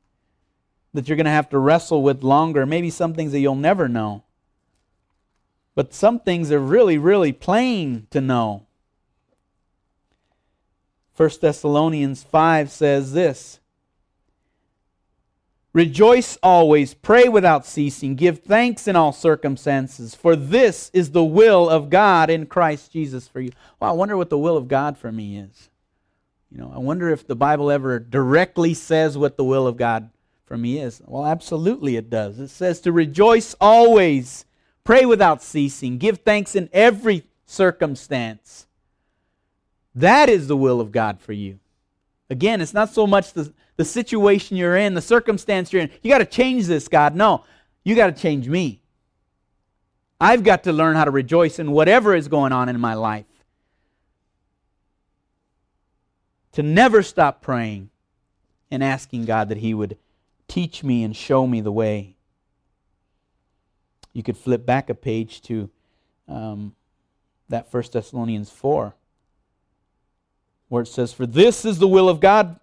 [0.93, 2.67] that you're going to have to wrestle with longer.
[2.67, 4.23] Maybe some things that you'll never know.
[5.73, 8.67] But some things are really, really plain to know.
[11.17, 13.59] 1 Thessalonians 5 says this
[15.75, 21.69] Rejoice always, pray without ceasing, give thanks in all circumstances, for this is the will
[21.69, 23.51] of God in Christ Jesus for you.
[23.77, 25.69] Well, I wonder what the will of God for me is.
[26.49, 30.11] You know, I wonder if the Bible ever directly says what the will of God
[30.45, 31.01] for me is.
[31.05, 32.39] Well, absolutely it does.
[32.39, 34.45] It says to rejoice always,
[34.85, 38.65] pray without ceasing, give thanks in every circumstance
[39.93, 41.59] That is the will of God for you.
[42.29, 45.91] Again, it's not so much the, the situation you're in, the circumstance you're in.
[46.01, 47.15] You got to change this, God.
[47.15, 47.43] No,
[47.83, 48.81] you got to change me.
[50.19, 53.25] I've got to learn how to rejoice in whatever is going on in my life.
[56.53, 57.89] To never stop praying
[58.71, 59.97] and asking God that He would
[60.47, 62.15] teach me and show me the way.
[64.13, 65.69] You could flip back a page to
[66.27, 66.73] um,
[67.49, 68.95] that First Thessalonians 4,
[70.69, 72.59] where it says, For this is the will of God,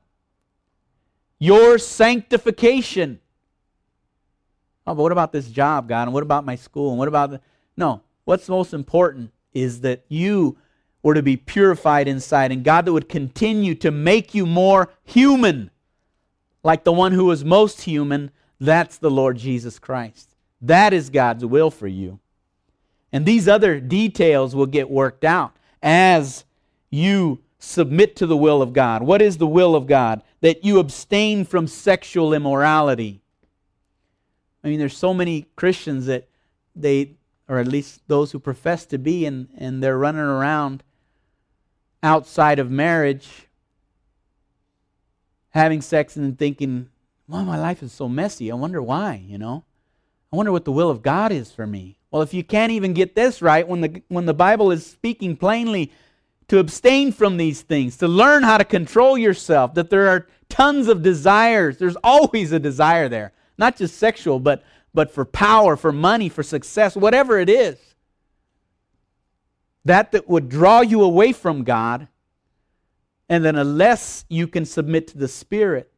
[1.38, 3.20] your sanctification.
[4.86, 6.04] Oh, but what about this job, God?
[6.04, 6.90] And what about my school?
[6.90, 7.40] And what about the.
[7.76, 10.56] No, what's most important is that you
[11.02, 15.70] were to be purified inside, and God that would continue to make you more human,
[16.62, 18.30] like the one who was most human.
[18.60, 20.36] That's the Lord Jesus Christ.
[20.60, 22.20] That is God's will for you.
[23.12, 26.44] And these other details will get worked out as
[26.90, 29.02] you submit to the will of God.
[29.02, 30.22] What is the will of God?
[30.40, 33.22] That you abstain from sexual immorality.
[34.64, 36.28] I mean, there's so many Christians that
[36.74, 37.12] they,
[37.48, 40.82] or at least those who profess to be, and, and they're running around
[42.02, 43.48] outside of marriage
[45.50, 46.88] having sex and thinking,
[47.28, 48.50] well, my life is so messy.
[48.50, 49.64] I wonder why, you know?
[50.32, 51.98] I wonder what the will of God is for me.
[52.10, 55.36] Well, if you can't even get this right, when the, when the Bible is speaking
[55.36, 55.92] plainly
[56.52, 60.86] to abstain from these things, to learn how to control yourself, that there are tons
[60.86, 64.62] of desires, there's always a desire there, not just sexual, but,
[64.92, 67.78] but for power, for money, for success, whatever it is.
[69.86, 72.06] That that would draw you away from God,
[73.30, 75.90] and then unless you can submit to the Spirit,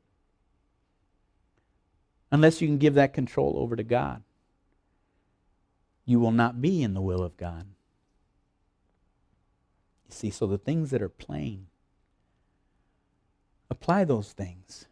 [2.31, 4.23] unless you can give that control over to God
[6.07, 7.67] you will not be in the will of God.
[10.15, 11.67] See, so the things that are plain,
[13.69, 14.87] apply those things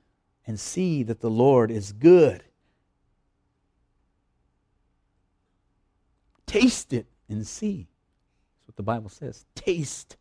[0.46, 2.44] and see that the Lord is good.
[6.46, 7.88] Taste it and see.
[8.58, 9.46] That's what the Bible says.
[9.54, 10.16] Taste,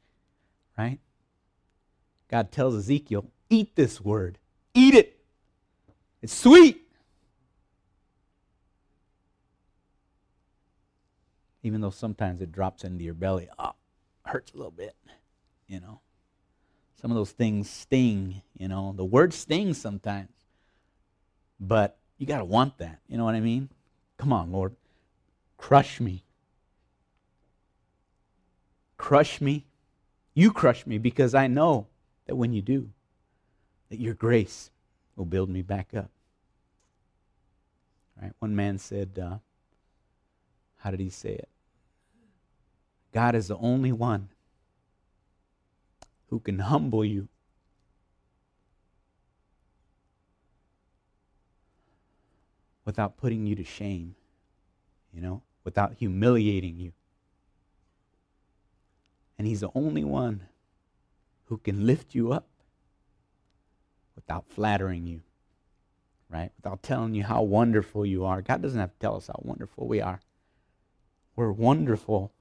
[0.77, 0.99] right?
[2.29, 4.37] God tells Ezekiel, eat this word.
[4.73, 5.19] Eat it.
[6.21, 6.81] It's sweet.
[11.63, 13.47] even though sometimes it drops into your belly.
[13.59, 13.73] Oh,
[14.31, 14.95] hurts a little bit,
[15.67, 15.99] you know.
[17.01, 18.93] Some of those things sting, you know.
[18.95, 20.29] The word stings sometimes.
[21.59, 22.99] But you got to want that.
[23.07, 23.69] You know what I mean?
[24.17, 24.75] Come on, Lord.
[25.57, 26.23] Crush me.
[28.97, 29.65] Crush me.
[30.33, 31.87] You crush me because I know
[32.27, 32.89] that when you do,
[33.89, 34.69] that your grace
[35.15, 36.09] will build me back up.
[38.21, 38.31] Right?
[38.39, 39.37] One man said, uh,
[40.77, 41.49] how did he say it?
[43.11, 44.29] God is the only one
[46.27, 47.27] who can humble you.
[52.85, 54.15] Without putting you to shame,
[55.13, 56.93] you know, without humiliating you.
[59.37, 60.47] And He's the only one
[61.45, 62.47] who can lift you up
[64.15, 65.21] without flattering you,
[66.29, 66.51] right?
[66.57, 68.41] Without telling you how wonderful you are.
[68.41, 70.21] God doesn't have to tell us how wonderful we are.
[71.35, 72.31] We're wonderful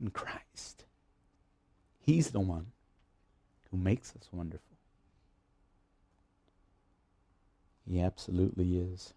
[0.00, 0.84] in Christ.
[2.00, 2.66] He's the one
[3.70, 4.64] who makes us wonderful.
[7.88, 9.14] He absolutely is.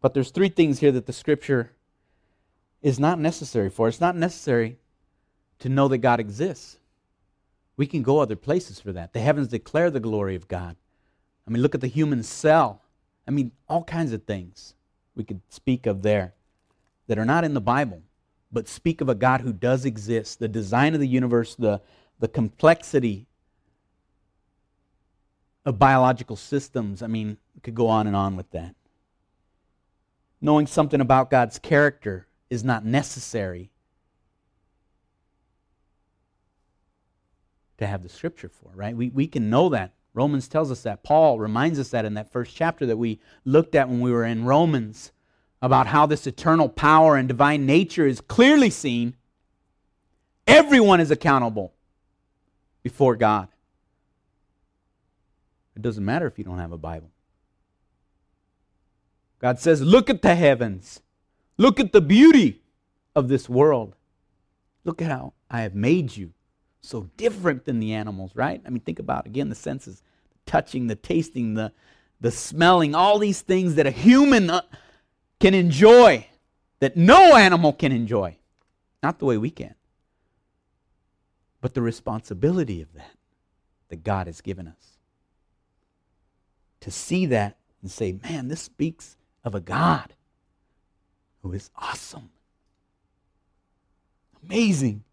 [0.00, 1.72] But there's three things here that the scripture
[2.82, 3.88] is not necessary for.
[3.88, 4.78] It's not necessary
[5.60, 6.78] to know that God exists.
[7.76, 9.12] We can go other places for that.
[9.12, 10.76] The heavens declare the glory of God.
[11.46, 12.82] I mean, look at the human cell.
[13.26, 14.74] I mean, all kinds of things
[15.16, 16.34] we could speak of there
[17.06, 18.02] that are not in the Bible,
[18.50, 21.80] but speak of a God who does exist, the design of the universe, the,
[22.20, 23.26] the complexity
[25.64, 27.02] of biological systems.
[27.02, 28.76] I mean, could go on and on with that.
[30.40, 33.70] Knowing something about God's character is not necessary
[37.78, 38.96] to have the scripture for, right?
[38.96, 39.94] We, we can know that.
[40.12, 41.02] Romans tells us that.
[41.02, 44.24] Paul reminds us that in that first chapter that we looked at when we were
[44.24, 45.10] in Romans
[45.64, 49.16] about how this eternal power and divine nature is clearly seen,
[50.46, 51.72] everyone is accountable
[52.82, 53.48] before God.
[55.74, 57.08] It doesn't matter if you don't have a Bible.
[59.38, 61.00] God says, Look at the heavens.
[61.56, 62.60] Look at the beauty
[63.16, 63.96] of this world.
[64.84, 66.34] Look at how I have made you
[66.82, 68.60] so different than the animals, right?
[68.66, 70.02] I mean, think about again the senses
[70.44, 71.72] touching, the tasting, the,
[72.20, 74.60] the smelling, all these things that a human uh,
[75.44, 76.26] can enjoy
[76.80, 78.34] that no animal can enjoy.
[79.02, 79.74] Not the way we can,
[81.60, 83.14] but the responsibility of that
[83.88, 84.96] that God has given us.
[86.80, 90.14] To see that and say, man, this speaks of a God
[91.42, 92.30] who is awesome,
[94.48, 95.04] amazing.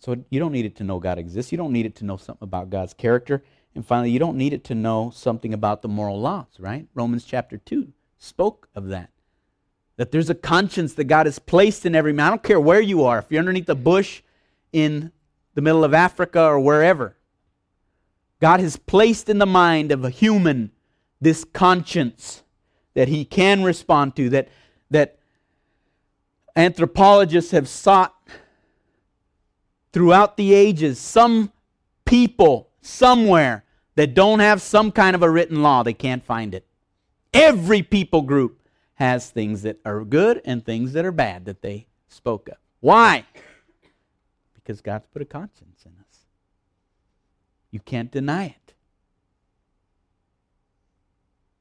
[0.00, 1.52] So you don't need it to know God exists.
[1.52, 3.42] You don't need it to know something about God's character.
[3.76, 6.88] And finally, you don't need it to know something about the moral laws, right?
[6.94, 9.10] Romans chapter 2 spoke of that.
[9.98, 12.26] That there's a conscience that God has placed in every man.
[12.26, 14.22] I don't care where you are, if you're underneath a bush
[14.72, 15.12] in
[15.52, 17.18] the middle of Africa or wherever.
[18.40, 20.72] God has placed in the mind of a human
[21.20, 22.44] this conscience
[22.94, 24.48] that he can respond to, that,
[24.90, 25.18] that
[26.56, 28.14] anthropologists have sought
[29.92, 30.98] throughout the ages.
[30.98, 31.52] Some
[32.06, 33.64] people somewhere
[33.96, 36.66] that don't have some kind of a written law, they can't find it.
[37.34, 38.60] Every people group
[38.94, 42.56] has things that are good and things that are bad that they spoke of.
[42.80, 43.24] Why?
[44.54, 46.20] Because God's put a conscience in us.
[47.70, 48.74] You can't deny it.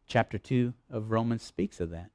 [0.07, 2.11] Chapter 2 of Romans speaks of that.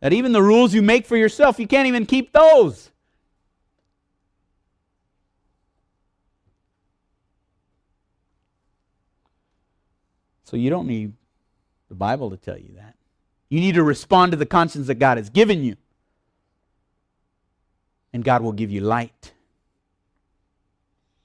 [0.00, 2.90] That even the rules you make for yourself, you can't even keep those.
[10.46, 11.12] So you don't need
[11.88, 12.94] the Bible to tell you that.
[13.48, 15.76] You need to respond to the conscience that God has given you.
[18.12, 19.32] And God will give you light.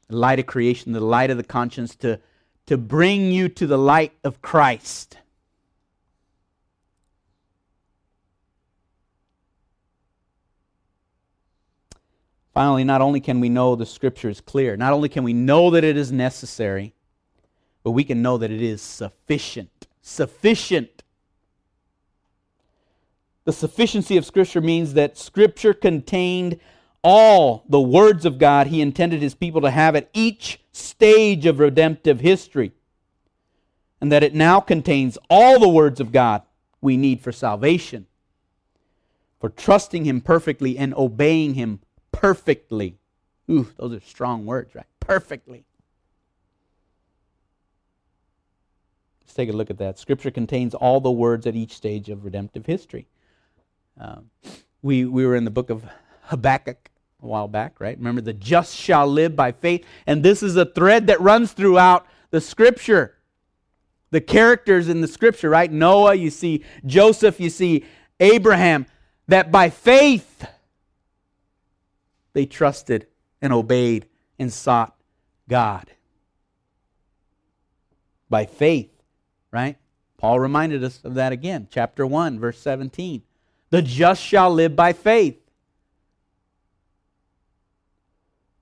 [0.07, 2.19] The light of creation, the light of the conscience to,
[2.65, 5.17] to bring you to the light of Christ.
[12.55, 15.69] Finally, not only can we know the scripture is clear, not only can we know
[15.69, 16.93] that it is necessary,
[17.83, 19.87] but we can know that it is sufficient.
[20.01, 21.03] Sufficient.
[23.45, 26.59] The sufficiency of Scripture means that Scripture contained
[27.03, 31.59] all the words of God He intended His people to have at each stage of
[31.59, 32.71] redemptive history,
[33.99, 36.43] and that it now contains all the words of God
[36.79, 38.05] we need for salvation,
[39.39, 41.79] for trusting Him perfectly and obeying Him
[42.11, 42.97] perfectly.
[43.49, 44.85] Ooh, those are strong words, right?
[44.99, 45.65] Perfectly.
[49.31, 49.97] Let's take a look at that.
[49.97, 53.07] Scripture contains all the words at each stage of redemptive history.
[53.97, 54.29] Um,
[54.81, 55.85] we, we were in the book of
[56.23, 56.89] Habakkuk
[57.23, 57.97] a while back, right?
[57.97, 59.85] Remember, the just shall live by faith.
[60.05, 63.15] And this is a thread that runs throughout the Scripture.
[64.09, 65.71] The characters in the Scripture, right?
[65.71, 67.85] Noah, you see Joseph, you see
[68.19, 68.85] Abraham,
[69.29, 70.45] that by faith
[72.33, 73.07] they trusted
[73.41, 74.93] and obeyed and sought
[75.47, 75.89] God.
[78.29, 78.90] By faith
[79.51, 79.77] right?
[80.17, 81.67] Paul reminded us of that again.
[81.71, 83.23] Chapter 1, verse 17.
[83.69, 85.39] The just shall live by faith.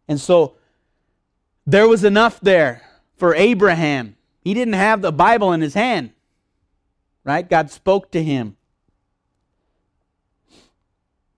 [0.07, 0.55] And so
[1.65, 2.81] there was enough there
[3.17, 4.15] for Abraham.
[4.41, 6.11] He didn't have the Bible in his hand,
[7.23, 7.47] right?
[7.47, 8.55] God spoke to him.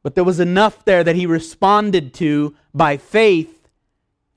[0.03, 3.67] But there was enough there that he responded to by faith,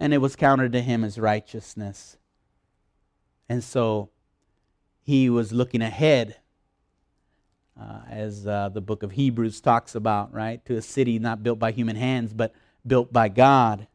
[0.01, 2.17] and it was counted to him as righteousness.
[3.49, 4.11] And so
[5.05, 6.37] he was looking ahead,
[7.79, 10.65] uh, as uh, the book of Hebrews talks about, right?
[10.65, 12.55] To a city not built by human hands, but
[12.87, 13.87] built by God.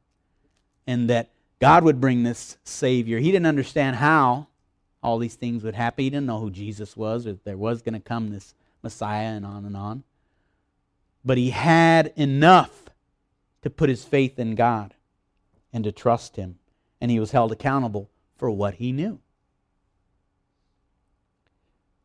[0.86, 3.18] And that God would bring this Savior.
[3.18, 4.48] He didn't understand how
[5.02, 6.04] all these things would happen.
[6.04, 9.30] He didn't know who Jesus was or that there was going to come this Messiah
[9.30, 10.04] and on and on.
[11.26, 12.86] But he had enough
[13.64, 14.94] to put his faith in God
[15.74, 16.60] and to trust him.
[17.02, 19.20] And he was held accountable for what he knew.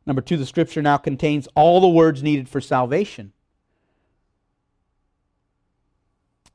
[0.05, 3.33] Number two, the scripture now contains all the words needed for salvation.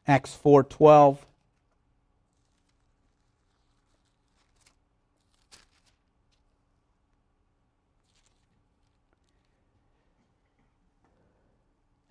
[0.06, 1.26] Acts 4:12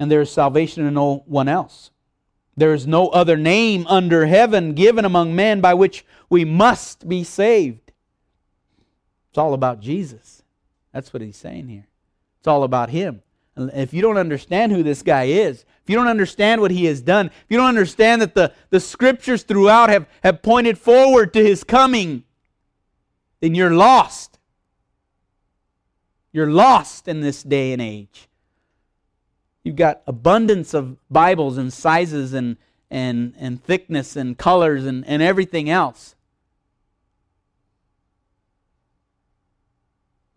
[0.02, 1.92] And there is salvation in no one else.
[2.56, 7.24] There is no other name under heaven given among men by which we must be
[7.24, 7.92] saved.
[9.30, 10.44] It's all about Jesus.
[10.94, 11.88] That's what he's saying here.
[12.40, 13.22] It's all about him.
[13.58, 17.02] If you don't understand who this guy is, if you don't understand what he has
[17.02, 21.44] done, if you don't understand that the, the scriptures throughout have, have pointed forward to
[21.44, 22.24] his coming,
[23.42, 24.40] then you're lost.
[26.32, 28.30] You're lost in this day and age.
[29.64, 32.56] You've got abundance of Bibles and sizes and,
[32.90, 36.16] and, and thickness and colors and, and everything else.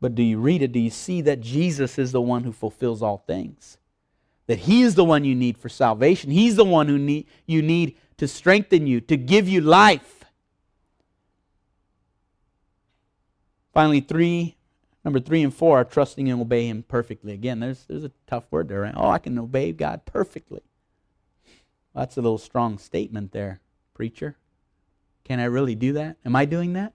[0.02, 0.72] But do you read it?
[0.72, 3.78] Do you see that Jesus is the one who fulfills all things?
[4.48, 6.32] That He is the one you need for salvation.
[6.32, 10.24] He's the one who need, you need to strengthen you, to give you life.
[13.72, 14.56] Finally, three,
[15.04, 17.32] number three and four are trusting and obey Him perfectly.
[17.32, 18.80] Again, there's, there's a tough word there.
[18.80, 18.94] Right?
[18.96, 20.62] Oh, I can obey God perfectly.
[21.94, 23.60] That's a little strong statement there,
[23.94, 24.36] preacher.
[25.22, 26.16] Can I really do that?
[26.24, 26.92] Am I doing that?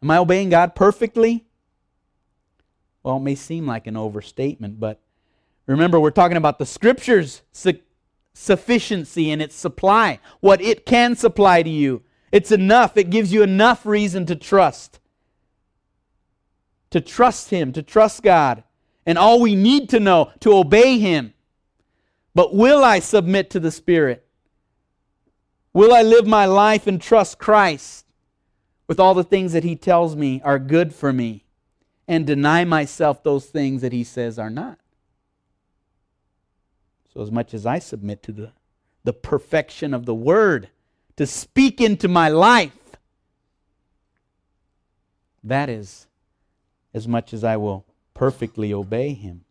[0.00, 1.47] Am I obeying God perfectly?
[3.08, 5.00] Well, it may seem like an overstatement, but
[5.64, 7.80] remember, we're talking about the Scripture's su-
[8.34, 12.02] sufficiency and its supply, what it can supply to you.
[12.32, 15.00] It's enough, it gives you enough reason to trust.
[16.90, 18.62] To trust Him, to trust God.
[19.06, 21.32] And all we need to know to obey Him.
[22.34, 24.28] But will I submit to the Spirit?
[25.72, 28.04] Will I live my life and trust Christ
[28.86, 31.46] with all the things that He tells me are good for me
[32.08, 34.78] and deny myself those things that He says are not?
[37.12, 38.52] So, as much as I submit to the,
[39.04, 40.70] the perfection of the Word
[41.16, 42.72] to speak into my life,
[45.44, 46.06] that is
[46.94, 47.84] as much as I will
[48.14, 49.44] perfectly obey Him.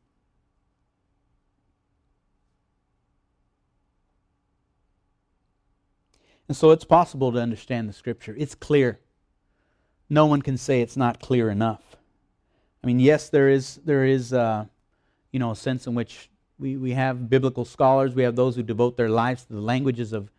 [6.47, 8.33] And so it's possible to understand the Scripture.
[8.37, 8.99] It's clear.
[10.09, 11.97] No one can say it's not clear enough.
[12.87, 14.63] I mean, yes, there is there is uh,
[15.33, 18.15] you know a sense in which we, we have biblical scholars.
[18.15, 20.31] We have those who devote their lives to the languages of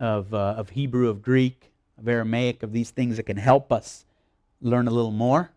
[0.00, 4.04] of, uh, of Hebrew, of Greek, of Aramaic, of these things that can help us
[4.60, 5.52] learn a little more.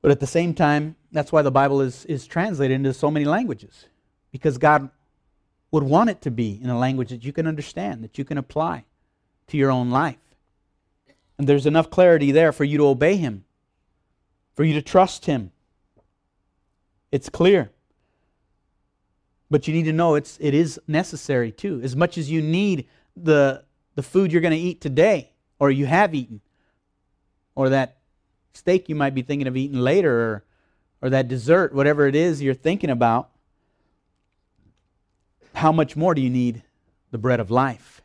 [0.00, 3.26] But at the same time, that's why the Bible is, is translated into so many
[3.26, 3.84] languages.
[4.32, 4.88] Because God
[5.72, 8.38] would want it to be in a language that you can understand, that you can
[8.38, 8.86] apply
[9.48, 10.16] to your own life.
[11.36, 13.44] And there's enough clarity there for you to obey Him,
[14.54, 15.52] for you to trust Him.
[17.12, 17.70] It's clear.
[19.50, 21.80] But you need to know it's, it is necessary too.
[21.82, 22.86] As much as you need
[23.16, 23.64] the,
[23.96, 26.40] the food you're going to eat today, or you have eaten,
[27.54, 27.98] or that
[28.54, 30.44] steak you might be thinking of eating later, or,
[31.02, 33.30] or that dessert, whatever it is you're thinking about,
[35.54, 36.62] how much more do you need
[37.10, 38.02] the bread of life,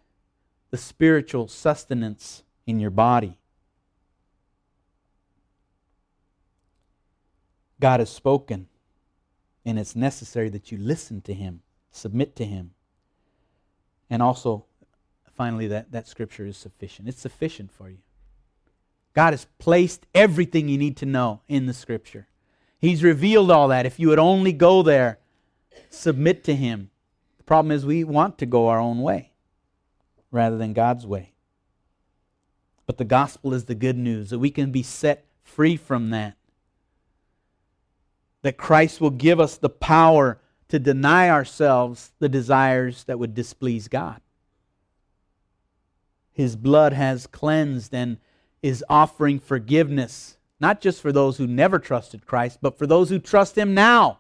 [0.72, 3.38] the spiritual sustenance in your body?
[7.80, 8.68] God has spoken,
[9.66, 11.62] and it's necessary that you listen to Him,
[11.92, 12.72] submit to Him.
[14.10, 14.66] And also,
[15.36, 17.10] finally, that, that scripture is sufficient.
[17.10, 17.98] It's sufficient for you.
[19.14, 22.28] God has placed everything you need to know in the scripture.
[22.80, 23.86] He's revealed all that.
[23.86, 25.20] If you would only go there,
[25.90, 26.92] submit to Him,
[27.38, 29.32] The problem is, we want to go our own way
[30.32, 31.34] rather than God's way.
[32.86, 36.36] But the gospel is the good news that we can be set free from that.
[38.46, 43.88] That Christ will give us the power to deny ourselves the desires that would displease
[43.88, 44.22] God.
[46.32, 48.20] His blood has cleansed and
[48.62, 53.18] is offering forgiveness, not just for those who never trusted Christ, but for those who
[53.18, 54.20] trust Him now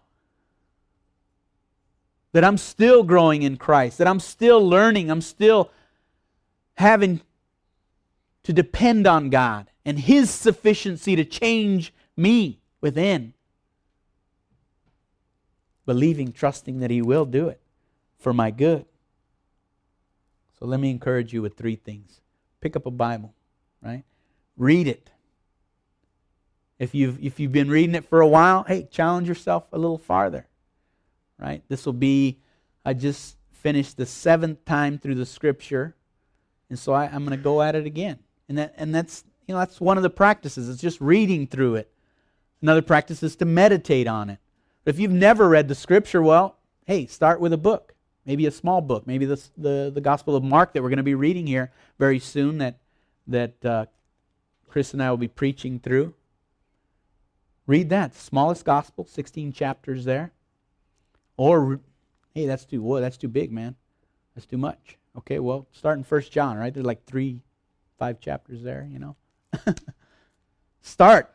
[2.32, 5.69] that I'm still growing in Christ, that I'm still learning, I'm still
[6.78, 7.21] having
[8.41, 13.36] to depend on God and His sufficiency to change me within.
[15.86, 17.61] Believing, trusting that He will do it
[18.17, 18.86] for my good.
[20.59, 22.21] So let me encourage you with three things.
[22.61, 23.33] Pick up a Bible,
[23.81, 24.03] right?
[24.57, 25.11] Read it.
[26.79, 29.97] If you've, if you've been reading it for a while, hey, challenge yourself a little
[29.97, 30.47] farther
[31.39, 31.63] right?
[31.67, 32.39] This will be,
[32.83, 35.95] I just finished the seventh time through the scripture,
[36.69, 38.19] and so I, am going to go at it again.
[38.47, 40.69] And, that, and that's, you know, that's one of the practices.
[40.69, 41.91] It's just reading through it.
[42.61, 44.39] Another practice is to meditate on it.
[44.86, 47.93] If you've never read the scripture, well, hey, start with a book.
[48.25, 49.05] Maybe a small book.
[49.07, 52.59] Maybe the, the, Gospel of Mark that we're going to be reading here very soon
[52.59, 52.77] that,
[53.27, 53.86] that uh,
[54.67, 56.13] Chris and I will be preaching through.
[57.67, 58.15] Read that.
[58.15, 60.31] Smallest Gospel, 16 chapters there.
[61.38, 61.79] Or,
[62.33, 63.75] hey, that's too well, that's too big, man.
[64.36, 64.97] That's too much.
[65.17, 66.73] Okay, well, start in First John, right?
[66.73, 67.41] There's like three,
[67.97, 69.15] five chapters there, you know.
[70.81, 71.33] start.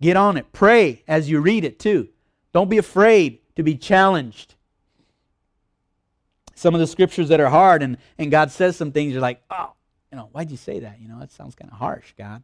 [0.00, 0.52] Get on it.
[0.52, 2.08] Pray as you read it too.
[2.52, 4.54] Don't be afraid to be challenged.
[6.54, 9.42] Some of the scriptures that are hard and, and God says some things, you're like,
[9.50, 9.72] oh,
[10.10, 11.00] you know, why'd you say that?
[11.00, 12.42] You know, that sounds kind of harsh, God.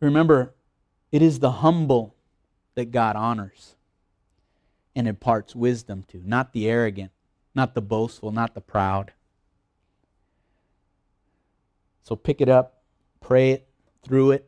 [0.00, 0.54] Remember,
[1.12, 2.14] it is the humble
[2.74, 3.74] that God honors
[4.94, 7.12] and imparts wisdom to, not the arrogant,
[7.54, 9.12] not the boastful, not the proud.
[12.02, 12.78] So pick it up,
[13.20, 13.68] Pray it
[14.02, 14.47] through it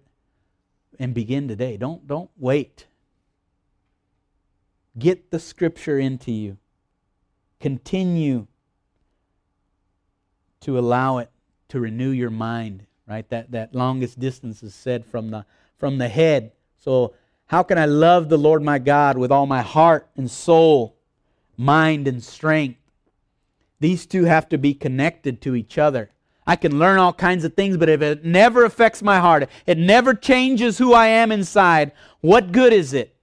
[1.01, 1.78] and begin today.
[1.78, 2.86] Don't, don't wait.
[4.96, 6.59] Get the scripture into you.
[7.59, 8.46] Continue
[10.61, 11.30] to allow it
[11.68, 13.28] to renew your mind, right?
[13.30, 15.46] That, that longest distance is said from the,
[15.78, 16.53] from the head.
[16.76, 17.14] So,
[17.46, 20.96] how can I love the Lord my God with all my heart and soul,
[21.57, 22.78] mind and strength?
[23.80, 26.11] These two have to be connected to each other.
[26.51, 29.78] I can learn all kinds of things, but if it never affects my heart, it
[29.78, 31.92] never changes who I am inside,
[32.22, 33.14] what good is it?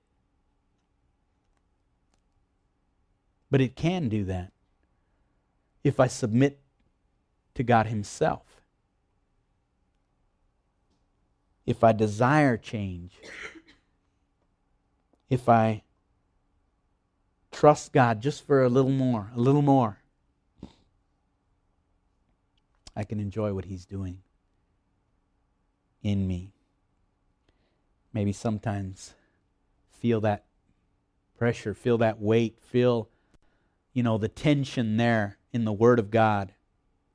[3.52, 4.54] But it can do that
[5.84, 6.62] if I submit
[7.56, 8.46] to God Himself.
[11.66, 13.12] If I desire change,
[15.30, 15.84] if I
[17.52, 19.97] trust God just for a little more, a little more,
[22.98, 24.18] I can enjoy what He's doing
[26.02, 26.52] in me.
[28.12, 29.14] Maybe sometimes
[29.92, 30.46] feel that
[31.38, 33.08] pressure, feel that weight, feel,
[33.94, 36.54] you know, the tension there in the Word of God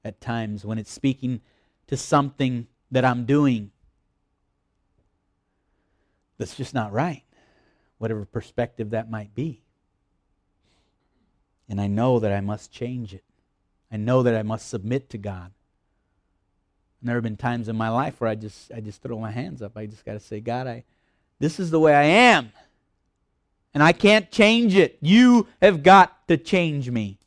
[0.05, 1.41] at times when it's speaking
[1.89, 3.73] to something that I'm doing
[6.39, 7.25] that's just not right,
[7.99, 9.65] whatever perspective that might be.
[11.69, 13.25] And I know that I must change it.
[13.91, 15.53] I know that I must submit to God.
[17.03, 19.61] There have been times in my life where I just I just throw my hands
[19.61, 19.77] up.
[19.77, 20.85] I just got to say, God, I
[21.39, 22.53] this is the way I am.
[23.75, 24.99] And I can't change it.
[25.01, 27.19] You have got to change me.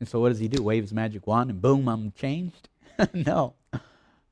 [0.00, 0.62] And so what does he do?
[0.62, 2.68] Wave his magic wand and boom, I'm changed?
[3.12, 3.54] no.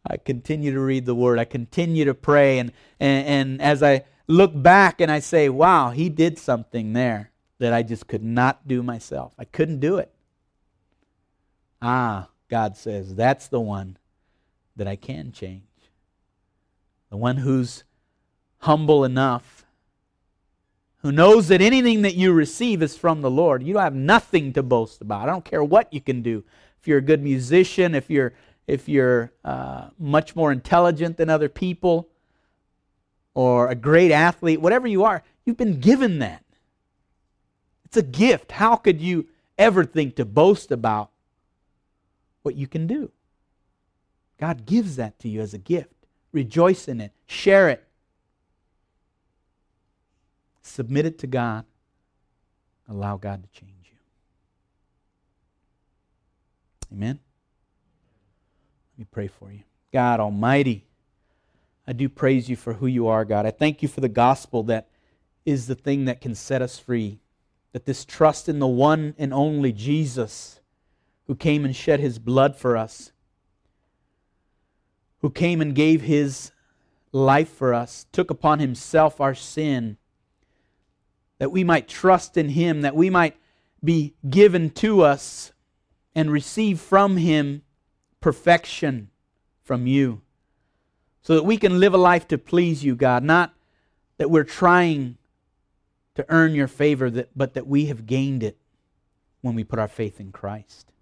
[0.06, 1.38] I continue to read the word.
[1.38, 2.58] I continue to pray.
[2.58, 7.30] And, and, and as I look back and I say, wow, he did something there
[7.58, 9.34] that I just could not do myself.
[9.38, 10.13] I couldn't do it.
[11.82, 13.96] Ah, God says, that's the one
[14.76, 15.62] that I can change.
[17.10, 17.84] The one who's
[18.58, 19.64] humble enough
[21.04, 23.62] who knows that anything that you receive is from the Lord.
[23.62, 25.28] You don't have nothing to boast about.
[25.28, 26.42] I don't care what you can do.
[26.80, 28.32] If you're a good musician, if you're
[28.66, 32.08] if you're uh, much more intelligent than other people,
[33.34, 36.42] or a great athlete, whatever you are, you've been given that.
[37.84, 38.52] It's a gift.
[38.52, 39.26] How could you
[39.58, 41.10] ever think to boast about
[42.44, 43.10] what you can do?
[44.38, 45.90] God gives that to you as a gift.
[46.32, 47.84] Rejoice in it, share it,
[50.64, 51.66] Submit it to God.
[52.88, 53.98] Allow God to change you.
[56.96, 57.20] Amen.
[58.94, 59.60] Let me pray for you.
[59.92, 60.86] God Almighty,
[61.86, 63.44] I do praise you for who you are, God.
[63.44, 64.88] I thank you for the gospel that
[65.44, 67.20] is the thing that can set us free.
[67.72, 70.60] That this trust in the one and only Jesus
[71.26, 73.12] who came and shed his blood for us,
[75.20, 76.52] who came and gave his
[77.12, 79.96] life for us, took upon himself our sin
[81.38, 83.36] that we might trust in Him, that we might
[83.82, 85.52] be given to us
[86.14, 87.62] and receive from Him
[88.20, 89.10] perfection
[89.62, 90.22] from you,
[91.20, 93.52] so that we can live a life to please you, God, not
[94.16, 95.18] that we're trying
[96.14, 98.56] to earn your favor, but that we have gained it
[99.42, 100.92] when we put our faith in Christ.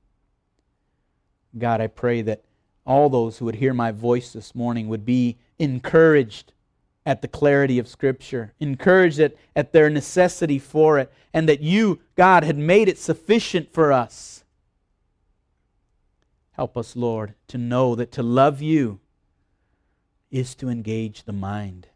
[1.58, 2.42] God, I pray that
[2.84, 6.52] all those who would hear my voice this morning would be encouraged
[7.04, 12.00] at the clarity of Scripture, encouraged at, at their necessity for it, and that you,
[12.16, 14.44] God, had made it sufficient for us.
[16.52, 19.00] Help us, Lord, to know that to love you
[20.30, 21.88] is to engage the mind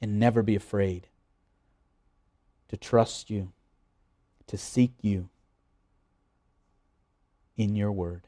[0.00, 1.08] and never be afraid,
[2.68, 3.52] to trust you,
[4.46, 5.28] to seek you
[7.56, 8.27] in your word.